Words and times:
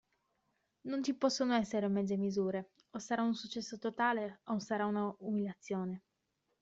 Non 0.87 1.03
ci 1.03 1.13
possono 1.13 1.53
essere 1.53 1.87
mezze 1.87 2.17
misure: 2.17 2.71
o 2.89 2.97
sarà 2.97 3.21
un 3.21 3.35
successo 3.35 3.77
totale 3.77 4.39
o 4.45 4.57
sarà 4.57 4.87
una 4.87 5.13
umiliazione. 5.19 6.01